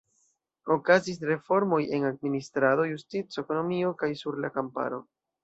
Okazis 0.75 1.19
reformoj 1.31 1.79
en 1.97 2.07
administrado, 2.13 2.87
justico, 2.93 3.45
ekonomio 3.45 3.93
kaj 4.01 4.11
sur 4.25 4.43
la 4.47 4.53
kamparo. 4.59 5.03